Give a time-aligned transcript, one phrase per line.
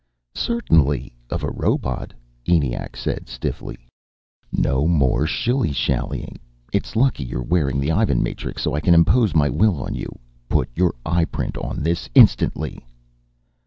[0.33, 2.11] "Certainly, of a robot,"
[2.47, 3.77] ENIAC said stiffly.
[4.51, 6.39] "No more shilly shallying.
[6.73, 9.93] It's lucky you are wearing the Ivan matrix, so I can impose my will on
[9.93, 10.09] you.
[10.49, 12.09] Put your eyeprint on this.
[12.15, 12.83] Instantly!"